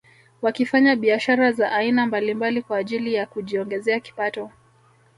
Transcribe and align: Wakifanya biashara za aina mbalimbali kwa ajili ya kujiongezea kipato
Wakifanya 0.41 0.95
biashara 0.95 1.51
za 1.51 1.71
aina 1.71 2.05
mbalimbali 2.05 2.61
kwa 2.61 2.77
ajili 2.77 3.13
ya 3.13 3.25
kujiongezea 3.25 3.99
kipato 3.99 4.51